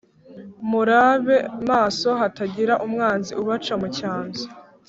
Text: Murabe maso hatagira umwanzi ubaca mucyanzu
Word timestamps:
Murabe 0.69 1.37
maso 1.69 2.09
hatagira 2.21 2.73
umwanzi 2.85 3.31
ubaca 3.41 3.73
mucyanzu 3.81 4.47